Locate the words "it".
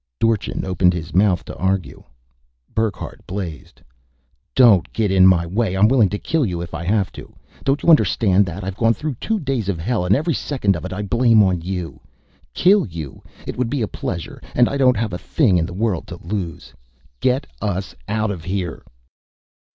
10.85-10.91, 13.45-13.57